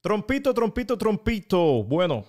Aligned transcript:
Trompito, 0.00 0.54
trompito, 0.54 0.96
trompito. 0.96 1.84
Bueno, 1.84 2.24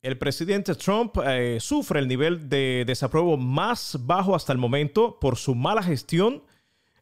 el 0.00 0.16
presidente 0.16 0.76
Trump 0.76 1.16
eh, 1.26 1.58
sufre 1.58 1.98
el 1.98 2.06
nivel 2.06 2.48
de 2.48 2.84
desapruebo 2.86 3.36
más 3.36 3.98
bajo 4.00 4.36
hasta 4.36 4.52
el 4.52 4.58
momento 4.58 5.18
por 5.18 5.36
su 5.36 5.56
mala 5.56 5.82
gestión 5.82 6.44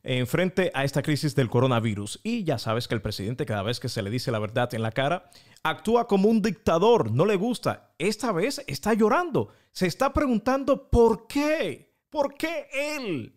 en 0.03 0.27
frente 0.27 0.71
a 0.73 0.85
esta 0.85 1.03
crisis 1.03 1.35
del 1.35 1.51
coronavirus. 1.51 2.21
Y 2.23 2.43
ya 2.45 2.59
sabes 2.59 2.89
que 2.89 2.95
el 2.95 3.03
presidente, 3.03 3.45
cada 3.45 3.63
vez 3.63 3.81
que 3.81 3.91
se 3.91 4.01
le 4.01 4.09
dice 4.09 4.31
la 4.31 4.39
verdad 4.39 4.73
en 4.73 4.81
la 4.81 4.93
cara, 4.93 5.31
actúa 5.63 6.07
como 6.07 6.31
un 6.31 6.41
dictador, 6.41 7.11
no 7.11 7.27
le 7.27 7.37
gusta. 7.37 7.93
Esta 7.99 8.33
vez 8.33 8.65
está 8.67 8.95
llorando, 8.95 9.49
se 9.73 9.87
está 9.87 10.15
preguntando 10.15 10.89
por 10.89 11.27
qué, 11.27 11.95
por 12.09 12.33
qué 12.33 12.67
él, 12.73 13.37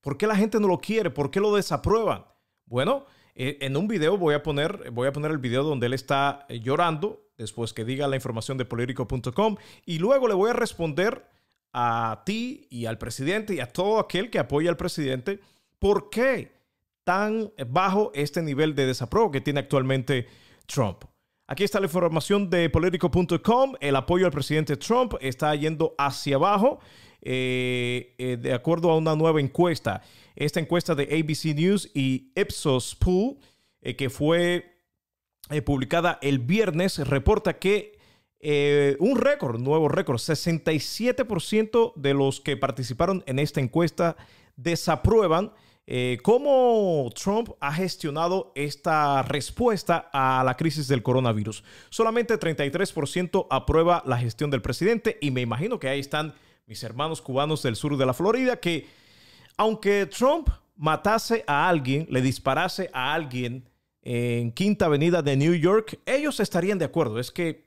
por 0.00 0.18
qué 0.18 0.26
la 0.26 0.34
gente 0.34 0.58
no 0.58 0.66
lo 0.66 0.78
quiere, 0.78 1.10
por 1.10 1.30
qué 1.30 1.38
lo 1.38 1.54
desaprueban. 1.54 2.24
Bueno, 2.64 3.06
en 3.36 3.76
un 3.76 3.86
video 3.86 4.16
voy 4.16 4.34
a 4.34 4.42
poner, 4.42 4.90
voy 4.90 5.08
a 5.08 5.12
poner 5.12 5.30
el 5.30 5.38
video 5.38 5.62
donde 5.62 5.86
él 5.86 5.92
está 5.92 6.46
llorando 6.48 7.22
después 7.36 7.72
que 7.72 7.84
diga 7.84 8.08
la 8.08 8.16
información 8.16 8.56
de 8.56 8.64
político.com 8.64 9.56
y 9.84 9.98
luego 9.98 10.26
le 10.26 10.34
voy 10.34 10.50
a 10.50 10.54
responder 10.54 11.26
a 11.72 12.22
ti 12.24 12.66
y 12.70 12.86
al 12.86 12.96
presidente 12.96 13.54
y 13.54 13.60
a 13.60 13.70
todo 13.70 13.98
aquel 13.98 14.30
que 14.30 14.38
apoya 14.38 14.70
al 14.70 14.78
presidente 14.78 15.40
por 15.78 16.08
qué 16.08 16.56
tan 17.04 17.52
bajo 17.68 18.10
este 18.14 18.42
nivel 18.42 18.74
de 18.74 18.86
desapruebo 18.86 19.30
que 19.30 19.40
tiene 19.40 19.60
actualmente 19.60 20.26
Trump. 20.66 21.04
Aquí 21.48 21.62
está 21.62 21.78
la 21.78 21.86
información 21.86 22.50
de 22.50 22.68
Politico.com. 22.70 23.74
El 23.80 23.94
apoyo 23.94 24.26
al 24.26 24.32
presidente 24.32 24.76
Trump 24.76 25.14
está 25.20 25.54
yendo 25.54 25.94
hacia 25.96 26.36
abajo, 26.36 26.80
eh, 27.28 28.38
de 28.40 28.54
acuerdo 28.54 28.90
a 28.90 28.96
una 28.96 29.16
nueva 29.16 29.40
encuesta. 29.40 30.02
Esta 30.36 30.60
encuesta 30.60 30.94
de 30.94 31.04
ABC 31.04 31.56
News 31.56 31.90
y 31.94 32.30
Ipsos 32.36 32.94
Pool, 32.94 33.38
eh, 33.80 33.96
que 33.96 34.10
fue 34.10 34.82
eh, 35.48 35.62
publicada 35.62 36.18
el 36.20 36.40
viernes, 36.40 36.98
reporta 36.98 37.58
que 37.58 37.98
eh, 38.38 38.96
un 39.00 39.16
récord, 39.16 39.58
nuevo 39.58 39.88
récord, 39.88 40.18
67% 40.18 41.94
de 41.96 42.14
los 42.14 42.42
que 42.42 42.58
participaron 42.58 43.24
en 43.26 43.38
esta 43.38 43.60
encuesta 43.60 44.16
desaprueban 44.56 45.52
cómo 46.24 47.08
Trump 47.14 47.50
ha 47.60 47.72
gestionado 47.72 48.50
esta 48.56 49.22
respuesta 49.22 50.10
a 50.12 50.42
la 50.44 50.56
crisis 50.56 50.88
del 50.88 51.04
coronavirus. 51.04 51.62
Solamente 51.90 52.40
33% 52.40 53.46
aprueba 53.48 54.02
la 54.04 54.18
gestión 54.18 54.50
del 54.50 54.62
presidente 54.62 55.16
y 55.20 55.30
me 55.30 55.42
imagino 55.42 55.78
que 55.78 55.88
ahí 55.88 56.00
están 56.00 56.34
mis 56.66 56.82
hermanos 56.82 57.22
cubanos 57.22 57.62
del 57.62 57.76
sur 57.76 57.96
de 57.96 58.04
la 58.04 58.12
Florida 58.12 58.56
que 58.56 58.88
aunque 59.56 60.06
Trump 60.06 60.48
matase 60.76 61.44
a 61.46 61.68
alguien, 61.68 62.06
le 62.10 62.20
disparase 62.20 62.90
a 62.92 63.14
alguien 63.14 63.68
en 64.02 64.52
Quinta 64.52 64.86
Avenida 64.86 65.22
de 65.22 65.36
New 65.36 65.54
York, 65.54 65.98
ellos 66.04 66.40
estarían 66.40 66.78
de 66.78 66.84
acuerdo. 66.84 67.18
Es 67.18 67.30
que 67.30 67.64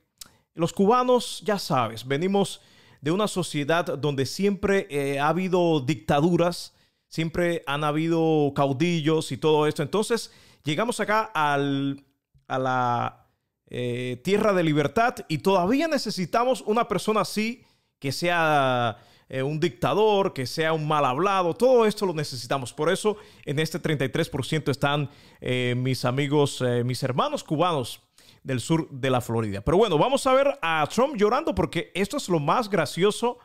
los 0.54 0.72
cubanos, 0.72 1.42
ya 1.44 1.58
sabes, 1.58 2.06
venimos 2.06 2.60
de 3.00 3.10
una 3.10 3.26
sociedad 3.26 3.84
donde 3.98 4.26
siempre 4.26 4.86
eh, 4.90 5.18
ha 5.18 5.28
habido 5.28 5.80
dictaduras, 5.80 6.74
siempre 7.08 7.64
han 7.66 7.82
habido 7.82 8.52
caudillos 8.54 9.32
y 9.32 9.38
todo 9.38 9.66
esto. 9.66 9.82
Entonces, 9.82 10.30
llegamos 10.62 11.00
acá 11.00 11.30
a 11.34 11.58
la 11.58 13.26
eh, 13.66 14.20
tierra 14.22 14.52
de 14.52 14.62
libertad 14.62 15.16
y 15.28 15.38
todavía 15.38 15.88
necesitamos 15.88 16.60
una 16.60 16.86
persona 16.86 17.22
así 17.22 17.64
que 18.00 18.10
sea 18.10 18.98
eh, 19.28 19.44
un 19.44 19.60
dictador, 19.60 20.32
que 20.32 20.44
sea 20.44 20.72
un 20.72 20.88
mal 20.88 21.04
hablado, 21.04 21.54
todo 21.54 21.86
esto 21.86 22.04
lo 22.04 22.12
necesitamos. 22.12 22.72
Por 22.72 22.90
eso 22.90 23.16
en 23.44 23.60
este 23.60 23.80
33% 23.80 24.70
están 24.70 25.08
eh, 25.40 25.74
mis 25.76 26.04
amigos, 26.04 26.60
eh, 26.62 26.82
mis 26.82 27.00
hermanos 27.04 27.44
cubanos 27.44 28.02
del 28.42 28.58
sur 28.58 28.90
de 28.90 29.08
la 29.08 29.20
Florida. 29.20 29.60
Pero 29.60 29.76
bueno, 29.76 29.98
vamos 29.98 30.26
a 30.26 30.32
ver 30.32 30.58
a 30.62 30.84
Trump 30.92 31.14
llorando 31.16 31.54
porque 31.54 31.92
esto 31.94 32.16
es 32.16 32.28
lo 32.28 32.40
más 32.40 32.68
gracioso 32.68 33.38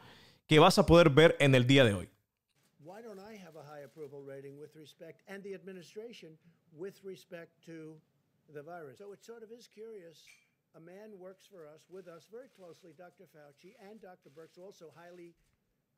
que 0.47 0.57
vas 0.57 0.79
a 0.79 0.87
poder 0.87 1.11
ver 1.11 1.35
en 1.39 1.53
el 1.53 1.67
día 1.67 1.83
de 1.83 1.93
hoy. 1.93 2.09
Why 2.79 3.03
don't 3.03 3.19
I 3.19 3.37
have 3.37 3.55
a 3.55 3.63
high 3.63 3.83
approval 3.83 4.23
rating 4.25 4.57
with 4.57 4.73
respect 4.75 5.21
and 5.29 5.43
the 5.43 5.53
administration 5.53 6.37
with 6.71 6.95
respect 7.03 7.51
to 7.65 7.99
the 8.51 8.63
virus? 8.63 8.97
So 8.97 9.13
it 9.13 9.23
sort 9.23 9.43
of 9.43 9.51
is 9.51 9.67
curious. 9.67 10.23
A 10.75 10.79
man 10.81 11.17
works 11.17 11.45
for 11.49 11.65
us, 11.73 11.87
with 11.89 12.09
us 12.09 12.27
very 12.29 12.49
closely, 12.53 12.91
Dr. 12.97 13.23
Fauci 13.31 13.71
and 13.89 14.01
Dr. 14.01 14.29
Birx, 14.29 14.61
also 14.61 14.91
highly 14.93 15.33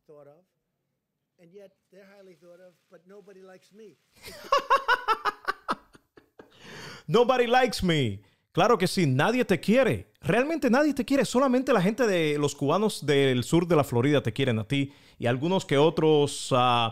thought 0.05 0.27
of, 0.27 0.45
and 1.41 1.51
yet 1.51 1.71
they're 1.91 2.05
highly 2.15 2.35
thought 2.35 2.61
of, 2.61 2.73
but 2.91 3.01
nobody 3.07 3.41
likes 3.41 3.73
me. 3.73 3.97
nobody 7.07 7.47
likes 7.47 7.81
me. 7.81 8.21
Claro 8.51 8.77
que 8.77 8.87
sí, 8.87 9.07
nadie 9.07 9.43
te 9.45 9.59
quiere. 9.59 10.11
Realmente 10.21 10.69
nadie 10.69 10.93
te 10.93 11.03
quiere. 11.03 11.25
Solamente 11.25 11.73
la 11.73 11.81
gente 11.81 12.05
de 12.05 12.37
los 12.37 12.53
cubanos 12.53 13.03
del 13.03 13.43
sur 13.43 13.67
de 13.67 13.75
la 13.75 13.83
Florida 13.83 14.21
te 14.21 14.31
quieren 14.31 14.59
a 14.59 14.67
ti 14.67 14.93
y 15.17 15.25
algunos 15.25 15.65
que 15.65 15.79
otros 15.79 16.51
uh, 16.51 16.91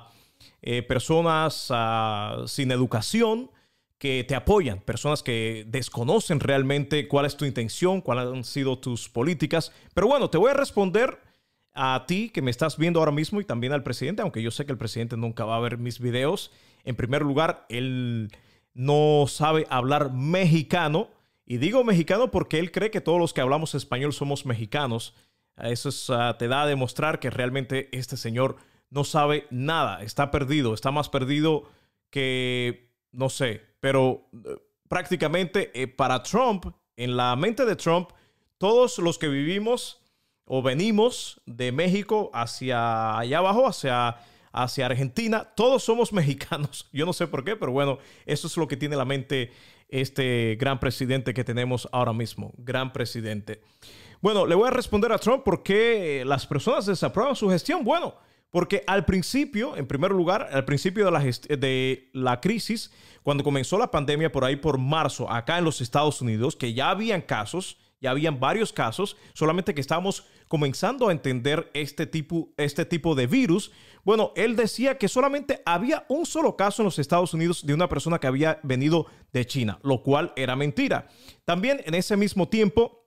eh, 0.63 0.81
personas 0.81 1.69
uh, 1.69 2.47
sin 2.47 2.71
educación 2.71 3.51
que 3.97 4.23
te 4.23 4.35
apoyan, 4.35 4.79
personas 4.81 5.23
que 5.23 5.65
desconocen 5.67 6.39
realmente 6.39 7.07
cuál 7.07 7.25
es 7.25 7.37
tu 7.37 7.45
intención, 7.45 8.01
cuáles 8.01 8.27
han 8.27 8.43
sido 8.43 8.77
tus 8.77 9.09
políticas. 9.09 9.71
Pero 9.93 10.07
bueno, 10.07 10.29
te 10.29 10.37
voy 10.37 10.51
a 10.51 10.53
responder 10.53 11.19
a 11.73 12.05
ti 12.07 12.29
que 12.29 12.41
me 12.41 12.51
estás 12.51 12.77
viendo 12.77 12.99
ahora 12.99 13.11
mismo 13.11 13.41
y 13.41 13.45
también 13.45 13.73
al 13.73 13.83
presidente, 13.83 14.21
aunque 14.21 14.41
yo 14.41 14.51
sé 14.51 14.65
que 14.65 14.71
el 14.71 14.77
presidente 14.77 15.17
nunca 15.17 15.45
va 15.45 15.57
a 15.57 15.61
ver 15.61 15.77
mis 15.77 15.99
videos. 15.99 16.51
En 16.83 16.95
primer 16.95 17.21
lugar, 17.21 17.65
él 17.69 18.31
no 18.73 19.25
sabe 19.27 19.65
hablar 19.69 20.11
mexicano. 20.11 21.09
Y 21.45 21.57
digo 21.57 21.83
mexicano 21.83 22.31
porque 22.31 22.59
él 22.59 22.71
cree 22.71 22.91
que 22.91 23.01
todos 23.01 23.19
los 23.19 23.33
que 23.33 23.41
hablamos 23.41 23.75
español 23.75 24.13
somos 24.13 24.45
mexicanos. 24.45 25.13
Eso 25.57 25.89
ah, 26.13 26.37
te 26.37 26.47
da 26.47 26.63
a 26.63 26.67
demostrar 26.67 27.19
que 27.19 27.29
realmente 27.29 27.89
este 27.91 28.17
señor 28.17 28.57
no 28.89 29.03
sabe 29.03 29.47
nada, 29.49 30.03
está 30.03 30.31
perdido, 30.31 30.73
está 30.73 30.91
más 30.91 31.09
perdido 31.09 31.69
que, 32.09 32.91
no 33.11 33.29
sé, 33.29 33.61
pero 33.85 34.27
eh, 34.33 34.57
prácticamente 34.89 35.69
eh, 35.79 35.87
para 35.87 36.23
Trump, 36.23 36.65
en 36.97 37.15
la 37.15 37.35
mente 37.35 37.65
de 37.65 37.75
Trump, 37.75 38.09
todos 38.57 38.97
los 38.97 39.19
que 39.19 39.27
vivimos 39.27 40.01
o 40.43 40.63
venimos 40.63 41.39
de 41.45 41.71
México 41.71 42.31
hacia 42.33 43.15
allá 43.15 43.37
abajo, 43.37 43.67
hacia, 43.67 44.17
hacia 44.51 44.87
Argentina, 44.87 45.53
todos 45.55 45.83
somos 45.83 46.11
mexicanos. 46.13 46.89
Yo 46.93 47.05
no 47.05 47.13
sé 47.13 47.27
por 47.27 47.43
qué, 47.43 47.55
pero 47.55 47.73
bueno, 47.73 47.99
eso 48.25 48.47
es 48.47 48.57
lo 48.57 48.67
que 48.67 48.75
tiene 48.75 48.95
la 48.95 49.05
mente 49.05 49.51
este 49.87 50.57
gran 50.59 50.79
presidente 50.79 51.35
que 51.35 51.43
tenemos 51.43 51.87
ahora 51.91 52.11
mismo. 52.11 52.55
Gran 52.57 52.91
presidente. 52.91 53.61
Bueno, 54.19 54.47
le 54.47 54.55
voy 54.55 54.67
a 54.67 54.71
responder 54.71 55.11
a 55.11 55.19
Trump 55.19 55.43
por 55.43 55.61
qué 55.61 56.23
las 56.25 56.47
personas 56.47 56.87
desaprueban 56.87 57.35
su 57.35 57.47
gestión. 57.51 57.83
Bueno, 57.83 58.15
porque 58.51 58.83
al 58.87 59.05
principio, 59.05 59.75
en 59.75 59.85
primer 59.85 60.11
lugar, 60.11 60.47
al 60.51 60.65
principio 60.65 61.05
de 61.05 62.09
la, 62.13 62.39
crisis, 62.41 62.91
cuando 63.21 63.43
comenzó 63.43 63.77
la 63.77 63.91
pandemia 63.91 64.31
por 64.31 64.45
ahí 64.45 64.55
por 64.55 64.77
marzo, 64.77 65.29
acá 65.29 65.57
en 65.57 65.65
los 65.65 65.81
Estados 65.81 66.21
Unidos, 66.21 66.55
que 66.55 66.73
ya 66.73 66.89
habían 66.89 67.21
casos, 67.21 67.77
ya 67.99 68.11
habían 68.11 68.39
varios 68.39 68.71
casos, 68.71 69.17
solamente 69.33 69.73
que 69.73 69.81
estábamos 69.81 70.25
comenzando 70.47 71.09
a 71.09 71.11
entender 71.11 71.69
este 71.73 72.05
tipo, 72.05 72.53
este 72.57 72.85
tipo 72.85 73.15
de 73.15 73.27
virus. 73.27 73.71
Bueno, 74.03 74.31
él 74.35 74.55
decía 74.55 74.97
que 74.97 75.07
solamente 75.07 75.61
había 75.65 76.05
un 76.07 76.25
solo 76.25 76.55
caso 76.55 76.81
en 76.81 76.85
los 76.85 76.99
Estados 76.99 77.33
Unidos 77.33 77.65
de 77.65 77.73
una 77.73 77.89
persona 77.89 78.19
que 78.19 78.27
había 78.27 78.59
venido 78.63 79.07
de 79.33 79.45
China, 79.45 79.79
lo 79.83 80.03
cual 80.03 80.33
era 80.35 80.55
mentira. 80.55 81.07
También 81.45 81.81
en 81.85 81.95
ese 81.95 82.15
mismo 82.15 82.47
tiempo, 82.47 83.04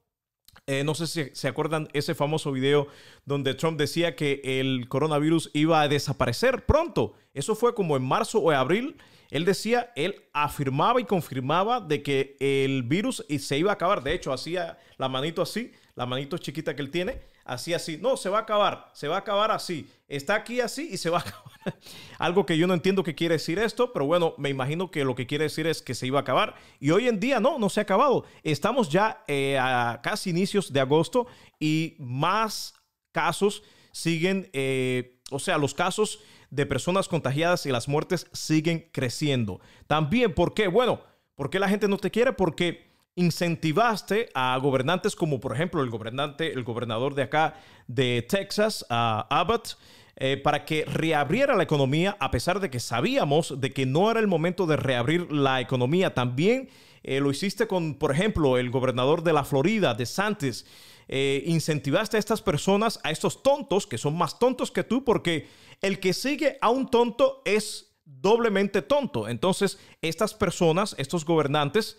eh, 0.68 0.84
no 0.84 0.94
sé 0.94 1.08
si 1.08 1.30
se 1.32 1.48
acuerdan 1.48 1.88
ese 1.94 2.14
famoso 2.14 2.52
video 2.52 2.86
donde 3.24 3.54
Trump 3.54 3.76
decía 3.78 4.14
que 4.14 4.40
el 4.44 4.88
coronavirus 4.88 5.50
iba 5.54 5.80
a 5.80 5.88
desaparecer 5.88 6.66
pronto. 6.66 7.14
Eso 7.34 7.56
fue 7.56 7.74
como 7.74 7.96
en 7.96 8.04
marzo 8.04 8.38
o 8.38 8.50
abril 8.52 8.96
él 9.30 9.44
decía, 9.44 9.92
él 9.94 10.22
afirmaba 10.32 11.00
y 11.00 11.04
confirmaba 11.04 11.80
de 11.80 12.02
que 12.02 12.36
el 12.40 12.82
virus 12.82 13.24
se 13.38 13.58
iba 13.58 13.70
a 13.70 13.74
acabar. 13.74 14.02
De 14.02 14.14
hecho, 14.14 14.32
hacía 14.32 14.78
la 14.96 15.08
manito 15.08 15.43
así, 15.43 15.72
la 15.94 16.06
manito 16.06 16.38
chiquita 16.38 16.75
que 16.75 16.82
él 16.82 16.90
tiene, 16.90 17.20
hacía 17.48 17.76
así. 17.76 17.98
No, 17.98 18.16
se 18.16 18.28
va 18.28 18.38
a 18.38 18.42
acabar, 18.42 18.90
se 18.92 19.08
va 19.08 19.16
a 19.16 19.20
acabar 19.20 19.50
así. 19.50 19.90
Está 20.06 20.36
aquí 20.36 20.60
así 20.60 20.88
y 20.92 20.98
se 20.98 21.10
va 21.10 21.18
a 21.18 21.20
acabar. 21.26 21.78
Algo 22.18 22.46
que 22.46 22.56
yo 22.56 22.66
no 22.66 22.74
entiendo 22.74 23.02
qué 23.02 23.14
quiere 23.14 23.34
decir 23.34 23.58
esto, 23.58 23.92
pero 23.92 24.06
bueno, 24.06 24.34
me 24.38 24.50
imagino 24.50 24.90
que 24.90 25.04
lo 25.04 25.14
que 25.14 25.26
quiere 25.26 25.44
decir 25.44 25.66
es 25.66 25.82
que 25.82 25.94
se 25.94 26.06
iba 26.06 26.18
a 26.18 26.22
acabar. 26.22 26.54
Y 26.78 26.90
hoy 26.90 27.08
en 27.08 27.18
día 27.18 27.40
no, 27.40 27.58
no 27.58 27.68
se 27.68 27.80
ha 27.80 27.82
acabado. 27.82 28.24
Estamos 28.42 28.88
ya 28.90 29.24
eh, 29.26 29.58
a 29.58 30.00
casi 30.02 30.30
inicios 30.30 30.72
de 30.72 30.80
agosto 30.80 31.26
y 31.58 31.96
más 31.98 32.74
casos 33.12 33.62
siguen, 33.92 34.48
eh, 34.52 35.20
o 35.30 35.38
sea, 35.38 35.58
los 35.58 35.74
casos 35.74 36.20
de 36.50 36.66
personas 36.66 37.08
contagiadas 37.08 37.66
y 37.66 37.72
las 37.72 37.88
muertes 37.88 38.26
siguen 38.32 38.88
creciendo. 38.92 39.60
También, 39.86 40.34
¿por 40.34 40.54
qué? 40.54 40.68
Bueno, 40.68 41.02
¿por 41.34 41.50
qué 41.50 41.58
la 41.58 41.68
gente 41.68 41.88
no 41.88 41.98
te 41.98 42.10
quiere? 42.10 42.32
Porque 42.32 42.88
incentivaste 43.19 44.31
a 44.32 44.56
gobernantes 44.59 45.17
como 45.17 45.41
por 45.41 45.53
ejemplo 45.53 45.82
el 45.82 45.91
gobernante, 45.91 46.53
el 46.53 46.62
gobernador 46.62 47.15
de 47.15 47.25
acá 47.25 47.55
de 47.88 48.25
Texas, 48.29 48.87
Abbott, 48.88 49.76
eh, 50.17 50.37
para 50.37 50.65
que 50.65 50.85
reabriera 50.85 51.56
la 51.56 51.65
economía 51.65 52.17
a 52.20 52.31
pesar 52.31 52.61
de 52.61 52.70
que 52.70 52.81
sabíamos 52.81 53.61
de 53.61 53.73
que 53.73 53.87
no 53.87 54.11
era 54.11 54.20
el 54.20 54.29
momento 54.29 54.67
de 54.67 54.76
reabrir 54.76 55.32
la 55.32 55.61
economía. 55.61 56.15
También 56.15 56.69
eh, 57.03 57.20
lo 57.20 57.31
hiciste 57.31 57.67
con, 57.67 57.94
por 57.94 58.12
ejemplo, 58.12 58.56
el 58.56 58.70
gobernador 58.70 59.23
de 59.23 59.32
la 59.32 59.44
Florida, 59.44 59.94
de 59.94 60.06
Santis. 60.06 60.65
Eh, 61.09 61.43
incentivaste 61.47 62.19
a 62.19 62.20
estas 62.20 62.43
personas, 62.43 63.00
a 63.03 63.11
estos 63.11 63.43
tontos, 63.43 63.87
que 63.87 63.99
son 63.99 64.17
más 64.17 64.38
tontos 64.38 64.70
que 64.70 64.85
tú, 64.85 65.05
porque 65.05 65.49
el 65.81 65.99
que 66.00 66.12
sigue 66.12 66.59
a 66.61 66.70
un 66.70 66.88
tonto 66.88 67.43
es 67.44 67.97
doblemente 68.05 68.82
tonto. 68.82 69.29
Entonces, 69.29 69.79
estas 70.03 70.35
personas, 70.35 70.94
estos 70.99 71.25
gobernantes, 71.25 71.97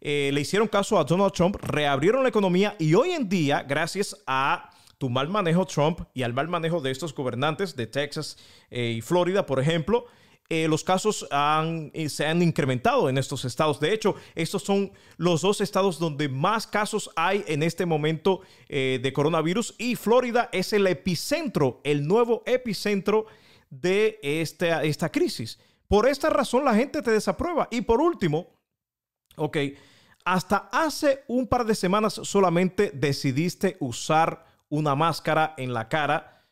eh, 0.00 0.30
le 0.32 0.40
hicieron 0.40 0.68
caso 0.68 0.98
a 0.98 1.04
Donald 1.04 1.32
Trump, 1.32 1.56
reabrieron 1.56 2.22
la 2.22 2.28
economía 2.28 2.76
y 2.78 2.94
hoy 2.94 3.10
en 3.10 3.28
día, 3.28 3.62
gracias 3.62 4.16
a 4.26 4.70
tu 4.98 5.10
mal 5.10 5.28
manejo 5.28 5.66
Trump 5.66 6.00
y 6.14 6.22
al 6.22 6.32
mal 6.32 6.48
manejo 6.48 6.80
de 6.80 6.90
estos 6.90 7.14
gobernantes 7.14 7.76
de 7.76 7.86
Texas 7.86 8.38
y 8.70 9.00
Florida, 9.02 9.44
por 9.44 9.60
ejemplo, 9.60 10.06
eh, 10.48 10.68
los 10.68 10.84
casos 10.84 11.26
eh, 11.92 12.08
se 12.08 12.26
han 12.26 12.42
incrementado 12.42 13.08
en 13.08 13.18
estos 13.18 13.44
estados. 13.44 13.80
De 13.80 13.92
hecho, 13.92 14.14
estos 14.34 14.62
son 14.62 14.92
los 15.16 15.42
dos 15.42 15.60
estados 15.60 15.98
donde 15.98 16.28
más 16.28 16.66
casos 16.66 17.10
hay 17.16 17.44
en 17.48 17.62
este 17.62 17.84
momento 17.84 18.42
eh, 18.68 19.00
de 19.02 19.12
coronavirus 19.12 19.74
y 19.78 19.96
Florida 19.96 20.48
es 20.52 20.72
el 20.72 20.86
epicentro, 20.86 21.80
el 21.82 22.06
nuevo 22.06 22.42
epicentro 22.46 23.26
de 23.70 24.20
esta, 24.22 24.84
esta 24.84 25.10
crisis. 25.10 25.58
Por 25.88 26.08
esta 26.08 26.30
razón 26.30 26.64
la 26.64 26.74
gente 26.74 27.02
te 27.02 27.10
desaprueba. 27.10 27.66
Y 27.72 27.80
por 27.80 28.00
último, 28.00 28.55
ok, 29.36 29.56
hasta 30.24 30.68
hace 30.72 31.24
un 31.28 31.46
par 31.46 31.64
de 31.64 31.74
semanas 31.74 32.14
solamente 32.14 32.90
decidiste 32.92 33.76
usar 33.80 34.44
una 34.68 34.94
máscara 34.94 35.54
en 35.56 35.72
la 35.72 35.88
cara 35.88 36.44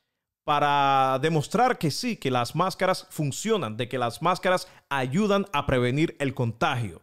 para 0.44 1.18
demostrar 1.20 1.78
que 1.78 1.90
sí, 1.90 2.16
que 2.16 2.30
las 2.30 2.54
máscaras 2.54 3.06
funcionan, 3.10 3.76
de 3.76 3.88
que 3.88 3.98
las 3.98 4.22
máscaras 4.22 4.68
ayudan 4.90 5.46
a 5.52 5.66
prevenir 5.66 6.16
el 6.20 6.34
contagio. 6.34 7.02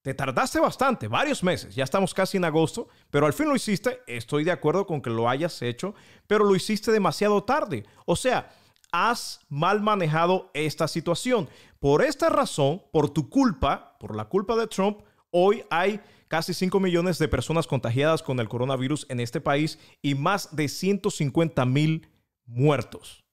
Te 0.00 0.14
tardaste 0.14 0.58
bastante, 0.58 1.06
varios 1.06 1.44
meses, 1.44 1.76
ya 1.76 1.84
estamos 1.84 2.12
casi 2.12 2.36
en 2.36 2.44
agosto, 2.44 2.88
pero 3.10 3.26
al 3.26 3.32
fin 3.32 3.48
lo 3.48 3.54
hiciste, 3.54 4.00
estoy 4.08 4.42
de 4.42 4.50
acuerdo 4.50 4.84
con 4.84 5.00
que 5.00 5.10
lo 5.10 5.28
hayas 5.28 5.62
hecho, 5.62 5.94
pero 6.26 6.44
lo 6.44 6.56
hiciste 6.56 6.90
demasiado 6.90 7.44
tarde. 7.44 7.84
O 8.06 8.16
sea, 8.16 8.50
has 8.92 9.40
mal 9.48 9.80
manejado 9.80 10.50
esta 10.54 10.86
situación. 10.86 11.48
Por 11.80 12.02
esta 12.02 12.28
razón, 12.28 12.82
por 12.92 13.10
tu 13.10 13.28
culpa, 13.28 13.96
por 13.98 14.14
la 14.14 14.26
culpa 14.26 14.54
de 14.56 14.66
Trump, 14.66 15.00
hoy 15.30 15.64
hay 15.70 16.00
casi 16.28 16.54
5 16.54 16.78
millones 16.78 17.18
de 17.18 17.28
personas 17.28 17.66
contagiadas 17.66 18.22
con 18.22 18.38
el 18.38 18.48
coronavirus 18.48 19.06
en 19.08 19.20
este 19.20 19.40
país 19.40 19.78
y 20.00 20.14
más 20.14 20.54
de 20.54 20.68
150 20.68 21.64
mil 21.66 22.08
muertos. 22.46 23.24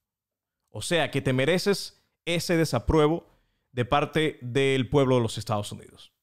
O 0.69 0.81
sea 0.81 1.11
que 1.11 1.21
te 1.21 1.33
mereces 1.33 2.03
ese 2.25 2.57
desapruebo 2.57 3.25
de 3.71 3.85
parte 3.85 4.39
del 4.41 4.89
pueblo 4.89 5.15
de 5.15 5.21
los 5.21 5.37
Estados 5.37 5.71
Unidos. 5.71 6.13